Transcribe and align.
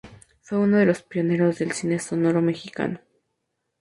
Fue 0.41 0.57
uno 0.57 0.77
de 0.77 0.87
los 0.87 1.03
pioneros 1.03 1.59
del 1.59 1.73
cine 1.73 1.99
sonoro 1.99 2.41
mexicano. 2.41 3.01